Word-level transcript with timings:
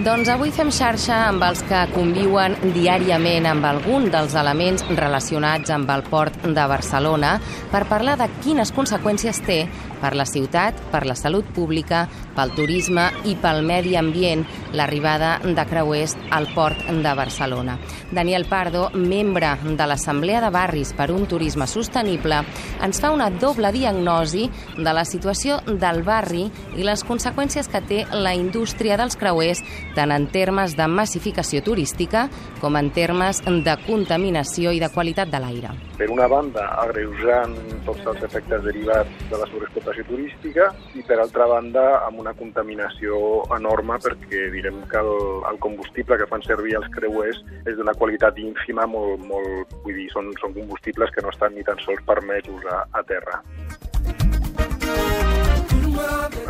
Doncs 0.00 0.30
avui 0.32 0.48
fem 0.48 0.70
xarxa 0.72 1.16
amb 1.26 1.42
els 1.44 1.60
que 1.68 1.78
conviuen 1.92 2.54
diàriament 2.72 3.44
amb 3.50 3.66
algun 3.68 4.06
dels 4.08 4.32
elements 4.38 4.86
relacionats 4.96 5.68
amb 5.74 5.90
el 5.92 6.00
port 6.08 6.38
de 6.40 6.64
Barcelona 6.70 7.34
per 7.68 7.82
parlar 7.90 8.14
de 8.16 8.30
quines 8.40 8.72
conseqüències 8.72 9.42
té 9.44 9.58
per 10.00 10.14
la 10.16 10.26
ciutat, 10.26 10.78
per 10.90 11.04
la 11.06 11.14
salut 11.14 11.46
pública, 11.54 12.06
pel 12.36 12.54
turisme 12.56 13.08
i 13.28 13.36
pel 13.40 13.62
medi 13.66 13.96
ambient 13.98 14.46
l'arribada 14.76 15.36
de 15.44 15.64
creuers 15.68 16.16
al 16.30 16.48
port 16.54 16.86
de 16.88 17.14
Barcelona. 17.14 17.76
Daniel 18.10 18.46
Pardo, 18.48 18.88
membre 18.94 19.52
de 19.64 19.86
l'Assemblea 19.86 20.40
de 20.40 20.50
Barris 20.50 20.92
per 20.96 21.10
un 21.12 21.26
Turisme 21.28 21.66
Sostenible, 21.66 22.40
ens 22.82 23.00
fa 23.02 23.12
una 23.12 23.30
doble 23.30 23.72
diagnosi 23.72 24.48
de 24.78 24.94
la 24.94 25.04
situació 25.04 25.60
del 25.66 26.02
barri 26.06 26.46
i 26.76 26.86
les 26.86 27.04
conseqüències 27.06 27.68
que 27.70 27.82
té 27.84 28.00
la 28.12 28.34
indústria 28.34 28.96
dels 29.00 29.18
creuers 29.20 29.62
tant 29.94 30.14
en 30.14 30.26
termes 30.32 30.76
de 30.78 30.88
massificació 30.88 31.62
turística 31.66 32.28
com 32.60 32.76
en 32.80 32.90
termes 32.94 33.42
de 33.44 33.76
contaminació 33.86 34.72
i 34.72 34.80
de 34.80 34.90
qualitat 34.94 35.30
de 35.30 35.40
l'aire. 35.42 35.74
Per 36.00 36.08
una 36.08 36.26
banda, 36.30 36.64
agreujant 36.80 37.56
tots 37.84 38.06
els 38.08 38.22
efectes 38.24 38.64
derivats 38.64 39.28
de 39.30 39.36
la 39.36 39.48
sobreexplotació 39.50 39.89
turística 40.06 40.70
i, 40.94 41.02
per 41.06 41.18
altra 41.20 41.46
banda, 41.50 41.84
amb 42.06 42.22
una 42.22 42.34
contaminació 42.38 43.18
enorme 43.56 43.98
perquè 44.02 44.46
direm 44.54 44.82
que 44.90 45.00
el, 45.02 45.12
el 45.50 45.60
combustible 45.62 46.18
que 46.20 46.28
fan 46.30 46.44
servir 46.46 46.76
els 46.78 46.88
creuers 46.94 47.42
és 47.64 47.76
d'una 47.78 47.96
qualitat 47.98 48.38
ínfima 48.38 48.86
molt, 48.90 49.22
molt, 49.26 49.74
vull 49.84 49.98
dir, 49.98 50.08
són, 50.14 50.32
són 50.40 50.54
combustibles 50.56 51.12
que 51.14 51.24
no 51.26 51.34
estan 51.34 51.54
ni 51.56 51.66
tan 51.66 51.80
sols 51.84 52.02
permesos 52.08 52.66
a, 52.70 52.84
a 52.94 53.04
terra. 53.10 53.42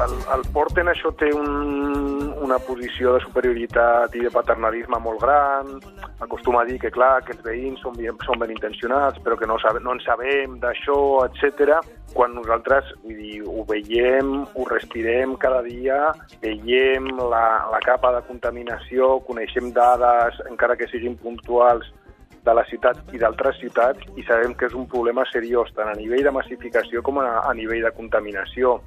El, 0.00 0.14
el 0.34 0.42
port 0.54 0.78
en 0.80 0.88
això 0.88 1.10
té 1.20 1.28
un, 1.36 2.30
una 2.40 2.56
posició 2.64 3.12
de 3.14 3.20
superioritat 3.24 4.14
i 4.16 4.24
de 4.24 4.32
paternalisme 4.32 4.98
molt 5.04 5.20
gran. 5.20 5.74
Acostuma 6.24 6.62
a 6.62 6.68
dir 6.68 6.78
que, 6.80 6.90
clar, 6.94 7.20
que 7.26 7.34
els 7.36 7.42
veïns 7.44 7.82
són, 7.84 7.98
ben, 7.98 8.16
són 8.24 8.40
ben 8.40 8.54
intencionats, 8.54 9.20
però 9.24 9.36
que 9.36 9.48
no, 9.50 9.58
sabe, 9.60 9.82
no 9.84 9.92
en 9.96 10.00
sabem 10.04 10.56
d'això, 10.62 10.96
etc. 11.28 11.76
Quan 12.14 12.34
nosaltres 12.38 12.94
vull 13.04 13.20
dir, 13.20 13.42
ho 13.44 13.64
veiem, 13.68 14.32
ho 14.54 14.66
respirem 14.72 15.36
cada 15.42 15.60
dia, 15.68 16.00
veiem 16.42 17.12
la, 17.20 17.44
la 17.70 17.84
capa 17.84 18.14
de 18.16 18.24
contaminació, 18.30 19.18
coneixem 19.28 19.72
dades, 19.76 20.40
encara 20.48 20.78
que 20.80 20.88
siguin 20.90 21.20
puntuals, 21.20 21.92
de 22.40 22.54
la 22.56 22.64
ciutat 22.64 23.12
i 23.12 23.18
d'altres 23.20 23.58
ciutats 23.60 24.06
i 24.16 24.22
sabem 24.24 24.54
que 24.56 24.64
és 24.70 24.76
un 24.76 24.86
problema 24.88 25.26
seriós 25.28 25.68
tant 25.76 25.90
a 25.90 25.96
nivell 25.98 26.24
de 26.24 26.32
massificació 26.32 27.02
com 27.04 27.20
a, 27.20 27.26
a 27.44 27.52
nivell 27.52 27.84
de 27.84 27.92
contaminació. 27.92 28.78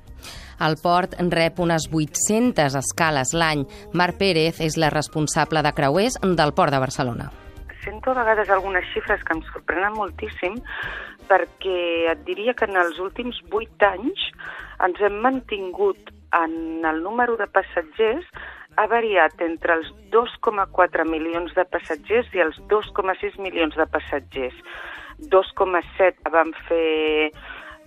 El 0.59 0.77
port 0.81 1.15
rep 1.33 1.59
unes 1.63 1.87
800 1.91 2.75
escales 2.79 3.33
l'any. 3.33 3.65
Mar 3.93 4.13
Pérez 4.19 4.61
és 4.61 4.77
la 4.77 4.91
responsable 4.93 5.63
de 5.65 5.73
creuers 5.73 6.19
del 6.21 6.53
port 6.53 6.73
de 6.73 6.81
Barcelona. 6.83 7.29
Sento 7.83 8.11
a 8.11 8.19
vegades 8.21 8.49
algunes 8.49 8.85
xifres 8.93 9.23
que 9.27 9.35
em 9.35 9.41
sorprenen 9.51 9.97
moltíssim 9.97 10.59
perquè 11.27 12.11
et 12.11 12.23
diria 12.27 12.53
que 12.53 12.67
en 12.69 12.77
els 12.79 12.99
últims 12.99 13.39
8 13.51 13.89
anys 13.89 14.27
ens 14.83 15.01
hem 15.01 15.19
mantingut 15.23 16.11
en 16.33 16.85
el 16.85 17.01
número 17.03 17.37
de 17.37 17.47
passatgers 17.47 18.25
ha 18.75 18.87
variat 18.89 19.41
entre 19.45 19.77
els 19.77 19.89
2,4 20.13 21.05
milions 21.09 21.53
de 21.57 21.65
passatgers 21.69 22.31
i 22.33 22.41
els 22.41 22.57
2,6 22.71 23.37
milions 23.41 23.75
de 23.77 23.85
passatgers. 23.85 24.55
2,7 25.29 26.31
vam 26.33 26.51
fer 26.67 27.31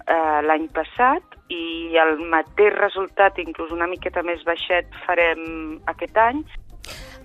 eh, 0.07 0.43
l'any 0.47 0.69
passat 0.75 1.37
i 1.53 1.97
el 2.03 2.19
mateix 2.31 2.75
resultat, 2.79 3.39
inclús 3.39 3.73
una 3.75 3.89
miqueta 3.91 4.23
més 4.27 4.43
baixet, 4.47 4.89
farem 5.07 5.81
aquest 5.87 6.17
any. 6.19 6.45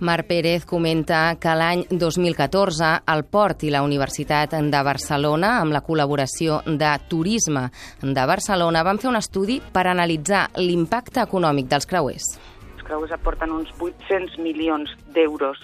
Mar 0.02 0.24
Pérez 0.26 0.64
comenta 0.66 1.36
que 1.38 1.52
l'any 1.54 1.84
2014 1.90 2.88
el 3.12 3.22
Port 3.30 3.62
i 3.62 3.70
la 3.70 3.84
Universitat 3.86 4.56
de 4.58 4.80
Barcelona, 4.82 5.60
amb 5.60 5.74
la 5.76 5.84
col·laboració 5.86 6.58
de 6.66 6.90
Turisme 7.08 7.68
de 8.02 8.24
Barcelona, 8.26 8.82
van 8.82 8.98
fer 8.98 9.12
un 9.12 9.20
estudi 9.20 9.60
per 9.62 9.86
analitzar 9.86 10.48
l'impacte 10.58 11.22
econòmic 11.22 11.70
dels 11.70 11.86
creuers 11.86 12.34
creuers 12.92 13.12
aporten 13.14 13.52
uns 13.54 13.70
800 13.80 14.36
milions 14.44 14.90
d'euros 15.14 15.60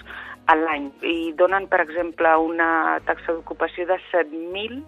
a 0.49 0.55
l'any 0.57 0.87
i 1.05 1.33
donen, 1.37 1.67
per 1.69 1.83
exemple, 1.83 2.31
una 2.41 2.97
taxa 3.05 3.35
d'ocupació 3.35 3.85
de 3.85 3.99
7.000 4.09 4.81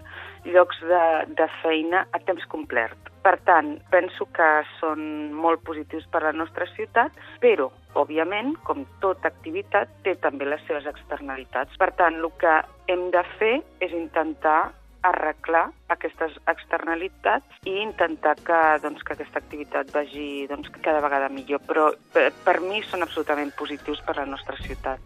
llocs 0.45 0.79
de, 0.81 1.03
de 1.37 1.47
feina 1.61 2.05
a 2.11 2.19
temps 2.25 2.45
complet. 2.51 2.97
Per 3.21 3.35
tant, 3.45 3.75
penso 3.93 4.25
que 4.33 4.49
són 4.79 5.01
molt 5.37 5.61
positius 5.67 6.07
per 6.09 6.23
a 6.23 6.29
la 6.29 6.37
nostra 6.37 6.65
ciutat, 6.73 7.13
però, 7.43 7.69
òbviament, 8.01 8.55
com 8.65 8.85
tota 9.03 9.29
activitat, 9.29 9.91
té 10.05 10.15
també 10.23 10.47
les 10.49 10.63
seves 10.65 10.87
externalitats. 10.89 11.77
Per 11.77 11.91
tant, 11.99 12.17
el 12.17 12.31
que 12.41 12.55
hem 12.89 13.09
de 13.13 13.21
fer 13.37 13.59
és 13.85 13.93
intentar 13.93 14.71
arreglar 15.05 15.67
aquestes 15.93 16.37
externalitats 16.47 17.61
i 17.67 17.75
intentar 17.83 18.35
que, 18.39 18.59
doncs, 18.83 19.03
que 19.05 19.15
aquesta 19.15 19.41
activitat 19.41 19.91
vagi 19.93 20.47
doncs, 20.49 20.71
cada 20.81 21.03
vegada 21.03 21.29
millor. 21.29 21.61
Però 21.67 21.91
per, 22.13 22.29
per 22.45 22.59
mi 22.63 22.81
són 22.87 23.05
absolutament 23.05 23.53
positius 23.57 24.01
per 24.05 24.17
a 24.17 24.21
la 24.23 24.29
nostra 24.33 24.57
ciutat. 24.63 24.99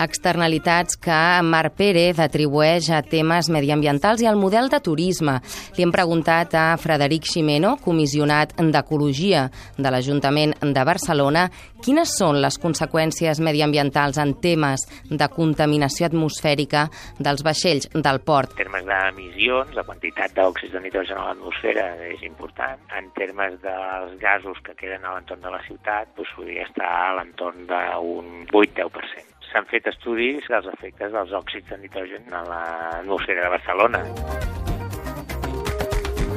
Externalitats 0.00 0.96
que 0.96 1.16
Mar 1.44 1.68
Pérez 1.76 2.18
atribueix 2.22 2.88
a 2.90 3.02
temes 3.04 3.50
mediambientals 3.52 4.22
i 4.22 4.26
al 4.26 4.38
model 4.40 4.70
de 4.72 4.80
turisme. 4.80 5.36
Li 5.76 5.84
hem 5.84 5.92
preguntat 5.92 6.56
a 6.56 6.64
Frederic 6.80 7.28
Ximeno, 7.28 7.76
comissionat 7.82 8.56
d'Ecologia 8.56 9.48
de 9.76 9.92
l'Ajuntament 9.92 10.56
de 10.62 10.84
Barcelona, 10.88 11.48
quines 11.82 12.14
són 12.18 12.38
les 12.42 12.58
conseqüències 12.62 13.40
mediambientals 13.42 14.18
en 14.22 14.36
temes 14.40 14.86
de 15.10 15.28
contaminació 15.34 16.06
atmosfèrica 16.06 16.86
dels 17.18 17.42
vaixells 17.42 17.90
del 17.92 18.22
port. 18.24 18.54
En 18.54 18.64
termes 18.64 18.86
d'emissions, 18.86 19.74
la 19.74 19.84
quantitat 19.84 20.21
d'òxids 20.36 20.72
de 20.76 20.80
nitrogen 20.84 21.18
a 21.18 21.26
l'atmosfera 21.32 21.88
és 22.06 22.22
important. 22.22 22.78
En 22.94 23.10
termes 23.18 23.58
dels 23.64 24.14
gasos 24.22 24.62
que 24.62 24.76
queden 24.78 25.04
a 25.04 25.16
l'entorn 25.16 25.42
de 25.42 25.50
la 25.50 25.62
ciutat, 25.66 26.14
doncs 26.16 26.32
podria 26.38 26.68
estar 26.70 26.88
a 26.88 27.12
l'entorn 27.18 27.66
d'un 27.66 28.46
8-10% 28.54 29.32
s'han 29.52 29.68
fet 29.68 29.86
estudis 29.90 30.46
dels 30.48 30.68
efectes 30.72 31.12
dels 31.12 31.32
òxids 31.36 31.68
de 31.68 31.76
nitrogen 31.82 32.32
a 32.32 32.40
l'atmosfera 32.48 33.44
de 33.44 33.50
Barcelona. 33.52 34.00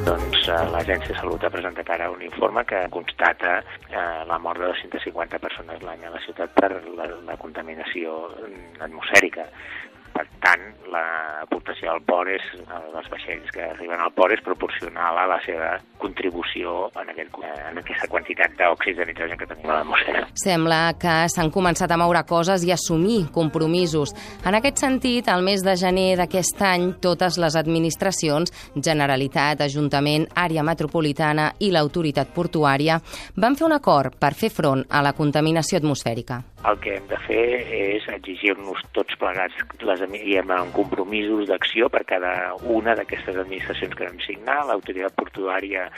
Doncs 0.06 0.42
eh, 0.52 0.58
l'Agència 0.70 1.14
de 1.14 1.18
Salut 1.18 1.42
ha 1.42 1.50
presentat 1.50 1.88
ara 1.96 2.10
un 2.12 2.20
informe 2.22 2.62
que 2.68 2.84
constata 2.94 3.56
eh, 3.58 4.20
la 4.28 4.38
mort 4.38 4.60
de 4.62 4.68
250 4.68 5.40
persones 5.42 5.82
l'any 5.82 6.04
a 6.06 6.12
la 6.14 6.22
ciutat 6.26 6.52
per 6.60 6.70
la, 6.98 7.08
la 7.26 7.38
contaminació 7.40 8.20
atmosfèrica. 8.78 9.48
Per 10.16 10.24
tant, 10.40 10.62
l'aportació 10.88 11.90
al 11.92 12.00
port 12.06 12.30
és, 12.32 12.44
dels 12.56 13.08
vaixells 13.12 13.50
que 13.52 13.64
arriben 13.66 14.00
al 14.00 14.12
port 14.16 14.32
és 14.32 14.42
proporcional 14.44 15.18
a 15.20 15.26
la 15.28 15.36
seva 15.44 15.74
contribució 16.00 16.86
en, 16.96 17.10
aquest, 17.12 17.36
en 17.42 17.80
aquesta 17.82 18.08
quantitat 18.12 18.54
d'òxids 18.56 19.00
de 19.00 19.06
nitrogen 19.10 19.40
que 19.40 19.48
tenim 19.50 19.68
a 19.68 19.80
l'atmosfera. 19.80 20.24
Sembla 20.40 20.80
que 21.00 21.16
s'han 21.32 21.52
començat 21.52 21.92
a 21.92 22.00
moure 22.00 22.22
coses 22.28 22.64
i 22.64 22.72
assumir 22.72 23.26
compromisos. 23.34 24.14
En 24.46 24.56
aquest 24.56 24.80
sentit, 24.86 25.28
al 25.28 25.44
mes 25.44 25.64
de 25.66 25.76
gener 25.76 26.08
d'aquest 26.22 26.64
any, 26.64 26.90
totes 27.02 27.36
les 27.42 27.58
administracions, 27.58 28.54
Generalitat, 28.76 29.66
Ajuntament, 29.66 30.28
Àrea 30.32 30.64
Metropolitana 30.64 31.50
i 31.60 31.72
l'Autoritat 31.74 32.32
Portuària, 32.36 33.00
van 33.36 33.58
fer 33.58 33.68
un 33.68 33.76
acord 33.76 34.16
per 34.20 34.32
fer 34.38 34.52
front 34.54 34.86
a 34.88 35.04
la 35.04 35.12
contaminació 35.16 35.82
atmosfèrica. 35.82 36.40
El 36.66 36.80
que 36.82 36.96
hem 36.96 37.04
de 37.06 37.18
fer 37.26 37.42
és 37.76 38.06
exigir-nos 38.10 38.80
tots 38.96 39.14
plegats 39.20 39.54
les, 39.86 40.05
i 40.14 40.38
amb 40.38 40.54
compromisos 40.76 41.48
d'acció 41.50 41.90
per 41.92 42.04
cada 42.06 42.54
una 42.78 42.94
d'aquestes 42.94 43.36
administracions 43.36 43.94
que 43.96 44.06
vam 44.08 44.22
signar. 44.24 44.62
L'autoritat 44.68 45.16
portuària 45.18 45.90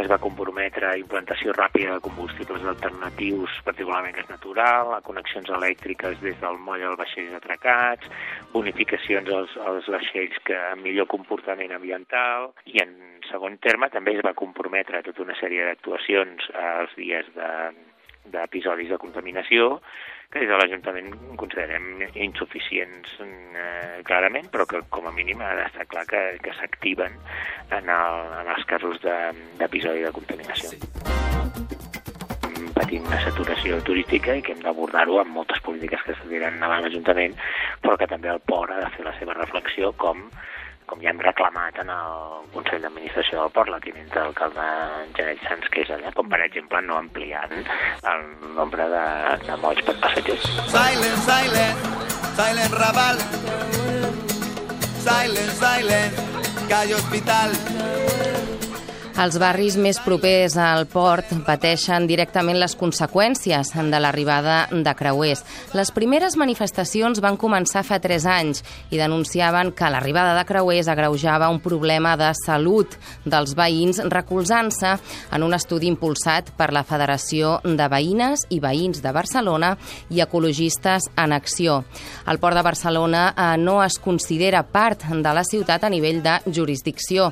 es 0.00 0.08
va 0.08 0.16
comprometre 0.16 0.86
a 0.88 0.96
implantació 0.96 1.52
ràpida 1.52 1.96
de 1.96 2.04
combustibles 2.04 2.64
alternatius, 2.64 3.58
particularment 3.66 4.16
gas 4.16 4.30
natural, 4.30 4.94
a 4.96 5.02
connexions 5.04 5.50
elèctriques 5.52 6.16
des 6.22 6.38
del 6.40 6.56
moll 6.66 6.84
als 6.86 6.98
vaixells 7.00 7.36
atracats, 7.36 8.08
bonificacions 8.54 9.28
als, 9.28 9.56
als 9.68 9.88
vaixells 9.92 10.38
que 10.48 10.56
amb 10.70 10.86
millor 10.88 11.10
comportament 11.12 11.76
ambiental 11.76 12.52
i 12.72 12.80
en 12.84 12.96
segon 13.28 13.58
terme 13.60 13.90
també 13.92 14.16
es 14.16 14.24
va 14.24 14.36
comprometre 14.38 14.98
a 14.98 15.06
tota 15.06 15.26
una 15.26 15.36
sèrie 15.40 15.68
d'actuacions 15.68 16.48
als 16.56 16.96
dies 16.96 17.28
de, 17.36 17.50
d'episodis 18.30 18.90
de 18.92 18.98
contaminació 19.00 19.78
que 20.32 20.40
des 20.40 20.48
de 20.48 20.56
l'Ajuntament 20.56 21.10
considerem 21.36 22.00
insuficients 22.14 23.18
eh, 23.20 24.00
clarament, 24.08 24.48
però 24.52 24.64
que 24.68 24.80
com 24.88 25.06
a 25.06 25.12
mínim 25.12 25.42
ha 25.44 25.52
d'estar 25.58 25.84
clar 25.90 26.06
que, 26.08 26.22
que 26.40 26.54
s'activen 26.56 27.18
en, 27.68 27.90
el, 27.92 28.22
en 28.40 28.48
els 28.54 28.64
casos 28.70 28.96
d'episodi 29.02 30.00
de, 30.00 30.08
de 30.08 30.14
contaminació. 30.16 30.72
Patim 32.72 33.04
una 33.04 33.20
saturació 33.20 33.82
turística 33.84 34.38
i 34.38 34.42
que 34.46 34.56
hem 34.56 34.64
d'abordar-ho 34.64 35.20
amb 35.20 35.36
moltes 35.36 35.60
polítiques 35.66 36.00
que 36.06 36.16
s'estiran 36.16 36.56
a 36.64 36.72
l'Ajuntament, 36.80 37.36
però 37.84 37.98
que 38.00 38.08
també 38.08 38.32
el 38.32 38.40
port 38.48 38.72
ha 38.72 38.80
de 38.80 38.90
fer 38.96 39.04
la 39.04 39.12
seva 39.18 39.36
reflexió 39.36 39.92
com 40.00 40.24
com 40.92 41.00
ja 41.00 41.08
hem 41.08 41.20
reclamat 41.24 41.78
en 41.80 41.88
el 41.88 42.16
Consell 42.52 42.82
d'Administració 42.84 43.38
del 43.40 43.52
Port, 43.56 43.70
la 43.72 43.78
tinent 43.80 44.10
d'alcalde 44.12 44.66
Janet 45.16 45.40
Sanz, 45.46 45.70
que 45.72 45.86
és 45.86 45.92
allà, 45.94 46.12
com 46.18 46.28
per 46.28 46.42
exemple 46.44 46.82
no 46.84 46.98
ampliant 47.00 47.54
el 48.12 48.26
nombre 48.58 48.90
de, 48.92 49.06
de 49.46 49.56
molls 49.64 49.80
per 49.88 49.96
passatgers. 50.04 50.44
Silent, 50.74 51.16
silent, 51.24 51.88
silent 52.36 52.76
Raval. 52.82 53.24
Silent, 55.06 55.56
silent, 55.62 56.22
calle 56.68 57.00
Hospital. 57.00 57.91
Els 59.12 59.36
barris 59.36 59.74
més 59.76 59.98
propers 60.00 60.54
al 60.56 60.86
port 60.88 61.28
pateixen 61.44 62.06
directament 62.08 62.56
les 62.56 62.72
conseqüències 62.80 63.68
de 63.76 63.98
l'arribada 64.00 64.54
de 64.72 64.94
creuers. 64.96 65.42
Les 65.76 65.90
primeres 65.92 66.38
manifestacions 66.40 67.20
van 67.20 67.36
començar 67.36 67.82
fa 67.84 67.98
3 68.00 68.24
anys 68.32 68.62
i 68.88 68.96
denunciaven 68.96 69.74
que 69.76 69.90
l'arribada 69.92 70.32
de 70.38 70.46
creuers 70.48 70.88
agreujava 70.88 71.50
un 71.52 71.60
problema 71.60 72.14
de 72.16 72.30
salut 72.40 72.96
dels 73.26 73.52
veïns 73.58 74.00
recolzant-se 74.08 74.94
en 75.30 75.44
un 75.44 75.52
estudi 75.58 75.90
impulsat 75.92 76.48
per 76.56 76.70
la 76.72 76.82
Federació 76.82 77.58
de 77.64 77.88
Veïnes 77.92 78.46
i 78.48 78.62
Veïns 78.64 79.04
de 79.04 79.12
Barcelona 79.12 79.74
i 80.08 80.24
Ecologistes 80.24 81.10
en 81.20 81.36
Acció. 81.36 81.82
El 82.26 82.40
port 82.40 82.56
de 82.56 82.64
Barcelona 82.64 83.26
eh, 83.36 83.52
no 83.60 83.82
es 83.84 84.00
considera 84.00 84.64
part 84.64 85.04
de 85.12 85.36
la 85.36 85.44
ciutat 85.44 85.84
a 85.84 85.92
nivell 85.92 86.24
de 86.24 86.38
jurisdicció. 86.48 87.28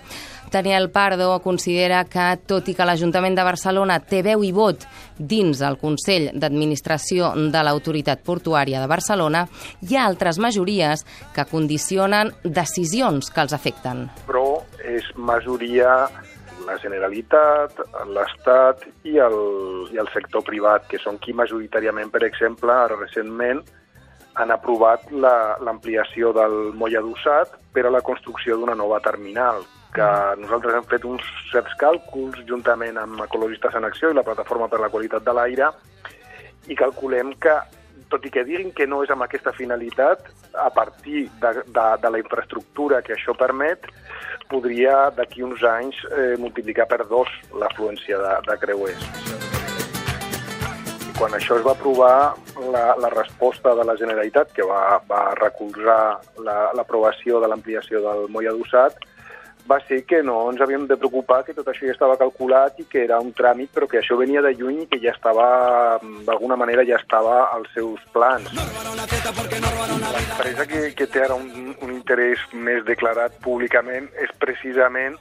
Daniel 0.50 0.90
Pardo 0.90 1.38
considera 1.40 2.02
que, 2.10 2.26
tot 2.46 2.66
i 2.68 2.74
que 2.74 2.86
l'Ajuntament 2.86 3.36
de 3.38 3.44
Barcelona 3.46 4.00
té 4.02 4.20
veu 4.26 4.42
i 4.42 4.50
vot 4.52 4.86
dins 5.16 5.62
el 5.62 5.78
Consell 5.78 6.30
d'Administració 6.34 7.30
de 7.54 7.62
l'Autoritat 7.62 8.24
Portuària 8.26 8.82
de 8.82 8.90
Barcelona, 8.90 9.46
hi 9.86 9.96
ha 9.96 10.08
altres 10.08 10.40
majories 10.42 11.06
que 11.36 11.46
condicionen 11.50 12.34
decisions 12.42 13.30
que 13.30 13.44
els 13.46 13.54
afecten. 13.54 14.08
Però 14.26 14.60
és 14.82 15.06
majoria 15.16 15.94
la 16.66 16.76
Generalitat, 16.82 17.78
l'Estat 18.10 18.84
i, 19.04 19.16
el, 19.22 19.38
i 19.94 20.00
el 20.02 20.10
sector 20.14 20.44
privat, 20.46 20.86
que 20.90 21.00
són 21.02 21.18
qui 21.22 21.32
majoritàriament, 21.32 22.10
per 22.12 22.24
exemple, 22.26 22.74
ara 22.74 22.98
recentment, 22.98 23.62
han 24.34 24.50
aprovat 24.54 25.08
l'ampliació 25.10 26.30
la, 26.34 26.44
del 26.44 26.72
moll 26.78 26.96
adossat 26.96 27.56
per 27.74 27.86
a 27.86 27.92
la 27.92 28.02
construcció 28.06 28.56
d'una 28.58 28.76
nova 28.78 29.00
terminal, 29.02 29.64
que 29.94 30.08
nosaltres 30.38 30.76
hem 30.78 30.86
fet 30.90 31.04
uns 31.08 31.26
certs 31.50 31.74
càlculs 31.80 32.38
juntament 32.48 32.98
amb 33.00 33.22
Ecologistes 33.26 33.74
en 33.74 33.86
Acció 33.88 34.10
i 34.10 34.16
la 34.16 34.26
Plataforma 34.26 34.68
per 34.70 34.80
la 34.82 34.90
Qualitat 34.92 35.26
de 35.26 35.34
l'Aire 35.34 35.70
i 36.70 36.76
calculem 36.78 37.32
que, 37.42 37.56
tot 38.12 38.26
i 38.26 38.30
que 38.30 38.44
diguin 38.46 38.70
que 38.76 38.86
no 38.86 39.02
és 39.04 39.10
amb 39.10 39.26
aquesta 39.26 39.52
finalitat, 39.56 40.28
a 40.54 40.70
partir 40.74 41.26
de, 41.42 41.52
de, 41.66 41.86
de 42.02 42.10
la 42.10 42.20
infraestructura 42.22 43.02
que 43.02 43.16
això 43.16 43.34
permet, 43.38 43.86
podria 44.50 45.10
d'aquí 45.14 45.42
uns 45.46 45.62
anys 45.66 45.98
eh, 46.10 46.34
multiplicar 46.38 46.86
per 46.90 47.04
dos 47.10 47.30
l'afluència 47.58 48.18
de, 48.18 48.34
de 48.46 48.58
creuers. 48.62 49.06
I 51.10 51.14
quan 51.18 51.34
això 51.36 51.58
es 51.58 51.66
va 51.66 51.74
aprovar, 51.74 52.34
la, 52.70 52.84
la 53.00 53.10
resposta 53.14 53.74
de 53.78 53.86
la 53.86 53.96
Generalitat, 53.98 54.52
que 54.54 54.66
va, 54.66 55.00
va 55.10 55.30
recolzar 55.38 56.20
l'aprovació 56.76 57.38
la, 57.38 57.46
de 57.46 57.52
l'ampliació 57.52 58.02
del 58.04 58.28
moll 58.32 58.50
adossat, 58.50 58.98
va 59.68 59.78
ser 59.86 60.04
que 60.06 60.22
no 60.22 60.36
ens 60.50 60.60
havíem 60.60 60.86
de 60.86 60.96
preocupar, 60.98 61.42
que 61.46 61.54
tot 61.56 61.68
això 61.70 61.86
ja 61.86 61.94
estava 61.94 62.18
calculat 62.20 62.78
i 62.82 62.86
que 62.90 63.02
era 63.04 63.20
un 63.22 63.32
tràmit, 63.36 63.70
però 63.74 63.88
que 63.90 64.00
això 64.00 64.16
venia 64.18 64.42
de 64.44 64.52
lluny 64.54 64.84
i 64.84 64.88
que 64.90 65.00
ja 65.02 65.12
estava, 65.14 65.98
d'alguna 66.26 66.56
manera, 66.60 66.84
ja 66.86 66.98
estava 67.00 67.42
als 67.54 67.70
seus 67.74 68.02
plans. 68.14 68.50
L'empresa 70.14 70.66
que, 70.66 70.82
que 70.96 71.06
té 71.06 71.24
ara 71.24 71.36
un, 71.38 71.74
un 71.82 71.94
interès 71.94 72.42
més 72.52 72.84
declarat 72.86 73.38
públicament 73.44 74.10
és 74.22 74.32
precisament 74.42 75.18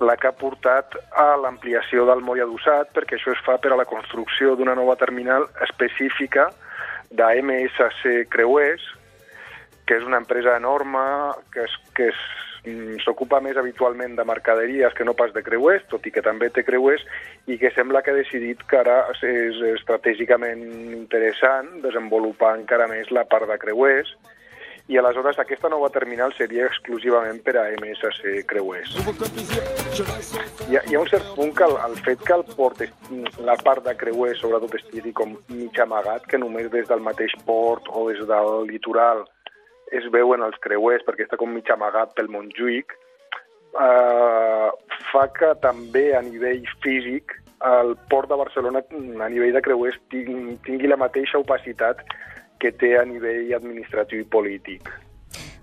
la 0.00 0.16
que 0.16 0.30
ha 0.30 0.36
portat 0.36 0.96
a 1.20 1.34
l'ampliació 1.36 2.06
del 2.08 2.22
moll 2.24 2.40
adossat, 2.40 2.94
perquè 2.96 3.18
això 3.18 3.34
es 3.34 3.42
fa 3.44 3.58
per 3.60 3.74
a 3.74 3.80
la 3.80 3.88
construcció 3.88 4.56
d'una 4.56 4.74
nova 4.78 4.96
terminal 4.96 5.44
específica 5.66 6.48
de 7.10 7.26
MSC 7.42 8.30
Creuers, 8.32 8.86
que 9.84 9.98
és 9.98 10.06
una 10.06 10.20
empresa 10.22 10.54
enorme, 10.56 11.02
que 11.52 11.66
és, 11.66 11.74
que 11.92 12.08
és 12.14 12.22
Mm, 12.22 12.49
s'ocupa 13.04 13.40
més 13.40 13.56
habitualment 13.56 14.16
de 14.18 14.26
mercaderies 14.28 14.94
que 14.96 15.04
no 15.04 15.14
pas 15.16 15.32
de 15.32 15.42
creuers, 15.42 15.86
tot 15.92 16.04
i 16.06 16.12
que 16.14 16.24
també 16.24 16.50
té 16.50 16.64
creuers, 16.66 17.04
i 17.46 17.56
que 17.58 17.72
sembla 17.74 18.02
que 18.02 18.12
ha 18.12 18.18
decidit 18.18 18.62
que 18.68 18.80
ara 18.80 18.98
és 19.24 19.62
estratègicament 19.74 20.66
interessant 20.96 21.80
desenvolupar 21.84 22.58
encara 22.58 22.88
més 22.90 23.10
la 23.10 23.24
part 23.24 23.48
de 23.48 23.58
creuers, 23.62 24.12
i 24.90 24.98
aleshores 24.98 25.38
aquesta 25.38 25.68
nova 25.70 25.88
terminal 25.94 26.32
seria 26.34 26.64
exclusivament 26.66 27.38
per 27.46 27.54
a 27.60 27.68
MSC 27.76 28.40
Creuers. 28.50 28.96
Hi 30.66 30.76
ha, 30.76 30.82
hi 30.82 30.96
ha 30.96 31.02
un 31.02 31.10
cert 31.12 31.28
punt 31.36 31.52
que 31.54 31.68
el, 31.68 31.76
el 31.86 31.94
fet 32.02 32.24
que 32.26 32.34
el 32.34 32.42
port, 32.56 32.82
la 33.46 33.54
part 33.62 33.86
de 33.86 33.94
creuers 34.00 34.42
sobretot 34.42 34.74
estigui 34.80 35.12
com 35.14 35.36
mig 35.54 35.78
amagat, 35.84 36.26
que 36.26 36.42
només 36.42 36.72
des 36.74 36.90
del 36.90 37.04
mateix 37.06 37.36
port 37.46 37.86
o 37.94 38.08
des 38.10 38.24
del 38.26 38.66
litoral 38.72 39.22
es 39.90 40.06
veuen 40.14 40.42
els 40.46 40.58
creuers 40.64 41.04
perquè 41.06 41.26
està 41.26 41.38
com 41.40 41.52
mig 41.52 41.70
amagat 41.70 42.14
pel 42.16 42.30
Montjuïc, 42.32 42.94
eh, 43.74 44.70
fa 45.10 45.26
que 45.36 45.52
també 45.62 46.10
a 46.16 46.22
nivell 46.22 46.66
físic 46.84 47.36
el 47.66 47.96
port 48.08 48.30
de 48.30 48.38
Barcelona 48.40 48.80
a 48.80 49.28
nivell 49.28 49.52
de 49.52 49.60
creuers 49.60 49.98
tingui 50.08 50.88
la 50.88 50.96
mateixa 51.00 51.40
opacitat 51.42 52.00
que 52.60 52.72
té 52.72 52.94
a 52.96 53.04
nivell 53.04 53.52
administratiu 53.56 54.22
i 54.22 54.28
polític. 54.36 54.88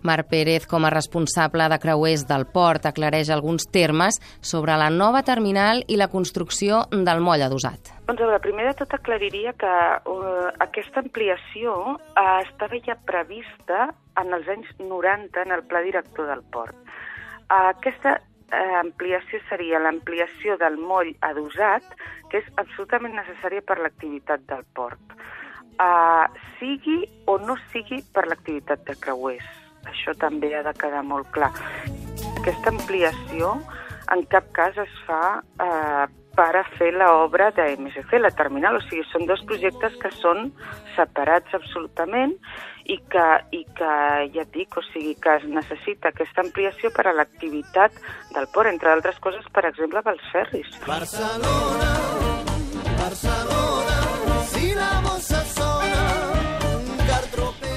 Marc 0.08 0.30
Pérez, 0.32 0.66
com 0.72 0.86
a 0.88 0.92
responsable 0.94 1.68
de 1.68 1.78
creuers 1.84 2.24
del 2.30 2.46
port, 2.54 2.86
aclareix 2.88 3.30
alguns 3.34 3.68
termes 3.74 4.20
sobre 4.40 4.78
la 4.80 4.90
nova 4.94 5.24
terminal 5.28 5.84
i 5.92 5.98
la 6.00 6.08
construcció 6.14 6.86
del 6.92 7.20
moll 7.26 7.44
adossat. 7.44 7.92
Doncs 8.08 8.24
a 8.24 8.30
veure, 8.30 8.40
primer 8.46 8.70
de 8.70 8.78
tot 8.80 8.96
aclariria 8.96 9.54
que 9.60 9.74
uh, 10.14 10.48
aquesta 10.64 11.04
ampliació 11.04 11.76
uh, 11.98 12.24
estava 12.46 12.80
ja 12.86 12.96
prevista 13.10 13.90
en 14.22 14.32
els 14.38 14.48
anys 14.56 14.72
90 14.80 15.44
en 15.44 15.54
el 15.58 15.66
pla 15.68 15.84
director 15.84 16.32
del 16.32 16.46
port. 16.56 16.80
Uh, 17.52 17.74
aquesta 17.76 18.18
ampliació 18.80 19.42
seria 19.50 19.82
l'ampliació 19.84 20.56
del 20.62 20.78
moll 20.80 21.12
adossat, 21.28 21.84
que 22.32 22.40
és 22.40 22.48
absolutament 22.56 23.18
necessària 23.20 23.60
per 23.60 23.76
l'activitat 23.82 24.48
del 24.48 24.64
port, 24.72 25.16
uh, 25.84 26.26
sigui 26.56 27.02
o 27.28 27.38
no 27.44 27.60
sigui 27.74 28.00
per 28.16 28.30
l'activitat 28.32 28.88
de 28.88 28.96
creuers 29.04 29.67
això 29.86 30.16
també 30.18 30.54
ha 30.56 30.64
de 30.66 30.74
quedar 30.80 31.04
molt 31.06 31.30
clar. 31.36 31.52
Aquesta 32.40 32.74
ampliació 32.74 33.58
en 34.14 34.24
cap 34.32 34.48
cas 34.56 34.78
es 34.80 34.94
fa 35.06 35.40
eh, 35.64 36.06
per 36.38 36.54
a 36.56 36.64
fer 36.78 36.92
l'obra 36.94 37.50
de 37.52 37.66
MSC, 37.76 38.20
la 38.22 38.32
terminal. 38.32 38.78
O 38.78 38.84
sigui, 38.86 39.04
són 39.12 39.26
dos 39.30 39.42
projectes 39.50 39.98
que 40.02 40.12
són 40.20 40.52
separats 40.96 41.58
absolutament 41.58 42.36
i 42.88 43.00
que, 43.12 43.26
i 43.58 43.64
que 43.78 43.94
ja 44.36 44.46
et 44.46 44.54
dic, 44.54 44.78
o 44.78 44.86
sigui, 44.92 45.16
que 45.24 45.36
es 45.42 45.48
necessita 45.50 46.14
aquesta 46.14 46.46
ampliació 46.46 46.94
per 46.96 47.10
a 47.10 47.16
l'activitat 47.18 47.98
del 48.38 48.48
port, 48.54 48.72
entre 48.72 48.94
altres 48.94 49.20
coses, 49.24 49.50
per 49.54 49.66
exemple, 49.72 50.06
pels 50.06 50.32
ferris. 50.32 50.72
Barcelona, 50.86 51.92
Barcelona, 53.02 53.87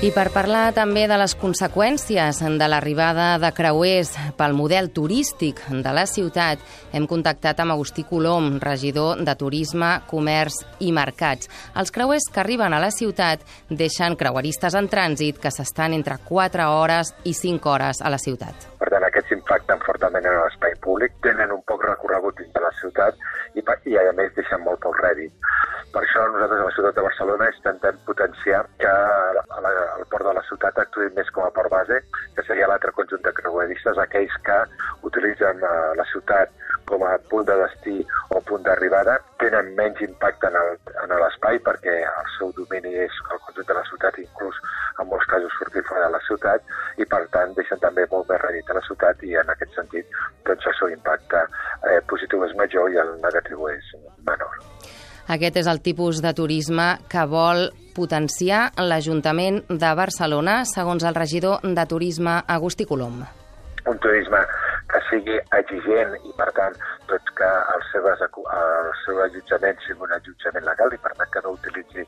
i 0.01 0.09
per 0.17 0.31
parlar 0.33 0.71
també 0.73 1.03
de 1.11 1.17
les 1.21 1.35
conseqüències 1.37 2.39
de 2.41 2.67
l'arribada 2.73 3.35
de 3.43 3.51
creuers 3.53 4.15
pel 4.39 4.55
model 4.57 4.89
turístic 4.97 5.61
de 5.69 5.93
la 5.93 6.07
ciutat, 6.09 6.63
hem 6.97 7.05
contactat 7.11 7.61
amb 7.61 7.75
Agustí 7.75 8.07
Colom, 8.09 8.55
regidor 8.63 9.21
de 9.21 9.35
Turisme, 9.37 9.91
Comerç 10.09 10.63
i 10.81 10.95
Mercats. 10.97 11.51
Els 11.77 11.93
creuers 11.93 12.31
que 12.33 12.41
arriben 12.41 12.73
a 12.73 12.81
la 12.81 12.89
ciutat 12.97 13.45
deixen 13.69 14.17
creueristes 14.17 14.79
en 14.81 14.89
trànsit 14.89 15.37
que 15.43 15.53
s'estan 15.53 15.93
entre 15.93 16.17
4 16.25 16.71
hores 16.81 17.13
i 17.29 17.37
5 17.37 17.69
hores 17.69 18.01
a 18.01 18.09
la 18.09 18.23
ciutat. 18.25 18.71
Per 18.81 18.89
tant, 18.89 19.05
aquests 19.05 19.37
impacten 19.37 19.85
fortament 19.85 20.25
en 20.25 20.41
l'espai 20.41 20.81
públic, 20.81 21.13
tenen 21.21 21.53
un 21.53 21.61
poc 21.69 21.85
recorregut 21.85 22.41
dins 22.41 22.57
de 22.57 22.65
la 22.65 22.73
ciutat 22.81 23.21
i, 23.53 23.61
i 23.61 24.01
a 24.01 24.13
més, 24.17 24.33
deixen 24.33 24.65
molt 24.65 24.81
poc 24.81 24.97
rèdit. 25.05 25.37
Per 25.91 26.01
això 26.05 26.23
nosaltres 26.31 26.61
a 26.63 26.67
la 26.69 26.75
ciutat 26.77 26.95
de 26.95 27.03
Barcelona 27.03 27.47
intentem 27.51 27.97
potenciar 28.07 28.61
que 28.79 28.91
el 28.91 30.05
port 30.13 30.27
de 30.29 30.35
la 30.37 30.43
ciutat 30.47 30.79
actuï 30.79 31.09
més 31.17 31.31
com 31.35 31.43
a 31.43 31.51
port 31.57 31.73
base, 31.73 31.99
que 32.37 32.45
seria 32.47 32.69
l'altre 32.71 32.93
conjunt 32.95 33.25
de 33.25 33.33
creueristes, 33.35 33.99
aquells 33.99 34.37
que 34.47 34.59
utilitzen 35.11 35.65
eh, 35.67 35.73
la 35.99 36.07
ciutat 36.13 36.55
com 36.91 37.03
a 37.07 37.17
punt 37.31 37.49
de 37.49 37.57
destí 37.59 37.97
o 38.37 38.41
punt 38.47 38.63
d'arribada, 38.67 39.17
tenen 39.43 39.73
menys 39.79 40.03
impacte 40.07 40.51
en 40.51 41.15
l'espai 41.23 41.59
perquè 41.67 41.97
el 42.07 42.31
seu 42.37 42.55
domini 42.59 42.95
és 43.07 43.21
el 43.27 43.43
conjunt 43.47 43.69
de 43.71 43.79
la 43.79 43.87
ciutat, 43.91 44.19
inclús 44.23 44.63
en 45.03 45.11
molts 45.11 45.27
casos 45.33 45.59
sortir 45.59 45.83
fora 45.91 46.07
de 46.07 46.15
la 46.15 46.23
ciutat, 46.27 46.75
i 47.03 47.07
per 47.15 47.25
tant 47.35 47.55
deixen 47.59 47.83
també 47.83 48.07
molt 48.15 48.31
més 48.31 48.43
redit 48.47 48.71
a 48.71 48.79
la 48.79 48.87
ciutat 48.87 49.27
i 49.27 49.35
en 49.43 49.55
aquest 49.55 49.75
sentit 49.79 50.21
doncs, 50.47 50.67
el 50.71 50.79
seu 50.79 50.95
impacte 50.95 51.43
eh, 51.47 51.99
positiu 52.11 52.47
és 52.47 52.55
major 52.63 52.91
i 52.95 53.03
el 53.03 53.17
negatiu 53.27 53.71
és 53.75 53.95
menor. 54.27 54.63
Aquest 55.29 55.57
és 55.61 55.67
el 55.71 55.83
tipus 55.83 56.23
de 56.23 56.33
turisme 56.35 56.99
que 57.11 57.27
vol 57.29 57.69
potenciar 57.95 58.71
l'Ajuntament 58.79 59.63
de 59.69 59.93
Barcelona, 59.95 60.65
segons 60.65 61.05
el 61.05 61.15
regidor 61.15 61.61
de 61.63 61.87
Turisme 61.87 62.41
Agustí 62.47 62.85
Colom. 62.87 63.23
un 63.87 63.99
turisme 63.99 64.39
que 64.93 65.01
sigui 65.09 65.37
exigent 65.57 66.15
i, 66.29 66.33
per 66.37 66.51
tant, 66.57 66.75
doncs 67.09 67.33
que 67.39 67.51
el 67.75 67.85
seu, 67.91 68.07
el 68.11 68.91
seu 69.05 69.21
allotjament 69.25 69.79
sigui 69.87 70.05
un 70.07 70.13
allotjament 70.17 70.67
legal 70.67 70.93
i, 70.93 70.99
per 71.05 71.13
tant, 71.19 71.31
que 71.33 71.43
no 71.45 71.55
utilitzi 71.57 72.05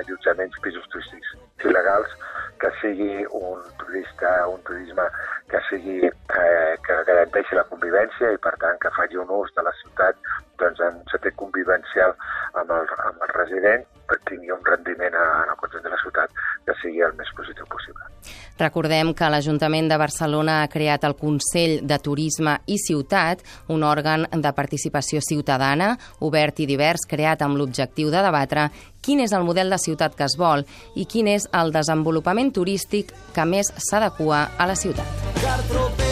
allotjaments 0.00 0.60
pisos 0.64 0.86
turístics 0.92 1.34
il·legals, 1.64 2.14
que 2.62 2.70
sigui 2.80 3.24
un 3.40 3.64
turista, 3.82 4.30
un 4.52 4.62
turisme 4.68 5.08
que 5.50 5.62
sigui 5.70 5.98
eh, 6.06 6.74
que 6.86 7.00
garanteixi 7.10 7.58
la 7.58 7.66
convivència 7.72 8.32
i, 8.34 8.42
per 8.44 8.54
tant, 8.62 8.78
que 8.82 8.94
faci 8.96 9.18
un 9.18 9.32
ús 9.40 9.52
de 9.56 9.64
la 9.66 9.74
ciutat 9.82 10.30
doncs, 10.60 10.82
en 10.84 11.00
sentit 11.12 11.36
convivencial 11.40 12.14
amb 12.58 12.74
el, 12.74 12.92
amb 13.08 13.24
el 13.26 13.34
resident, 13.36 13.86
tingui 14.28 14.50
un 14.52 14.64
rendiment 14.64 15.14
en 15.14 15.50
el 15.50 15.56
conjunt 15.60 15.84
de 15.84 15.90
la 15.92 15.98
ciutat 16.00 16.32
que 16.66 16.74
sigui 16.82 17.02
el 17.04 17.14
més 17.18 17.30
positiu 17.36 17.66
possible. 17.68 18.04
Recordem 18.58 19.12
que 19.14 19.28
l'Ajuntament 19.30 19.88
de 19.90 19.98
Barcelona 20.00 20.62
ha 20.62 20.70
creat 20.72 21.04
el 21.06 21.16
Consell 21.18 21.78
de 21.86 21.98
Turisme 22.02 22.56
i 22.66 22.78
Ciutat, 22.82 23.44
un 23.74 23.84
òrgan 23.86 24.26
de 24.32 24.52
participació 24.56 25.22
ciutadana, 25.24 25.92
obert 26.26 26.60
i 26.60 26.66
divers, 26.66 27.06
creat 27.08 27.44
amb 27.46 27.60
l'objectiu 27.60 28.10
de 28.14 28.24
debatre 28.24 28.68
quin 29.04 29.22
és 29.24 29.32
el 29.32 29.46
model 29.46 29.70
de 29.70 29.78
ciutat 29.78 30.18
que 30.18 30.26
es 30.26 30.36
vol 30.36 30.66
i 30.98 31.06
quin 31.06 31.30
és 31.30 31.46
el 31.54 31.72
desenvolupament 31.72 32.52
turístic 32.52 33.14
que 33.34 33.46
més 33.46 33.72
s'adequa 33.88 34.48
a 34.58 34.68
la 34.68 34.76
ciutat. 34.76 35.26
Cartropé 35.38 36.07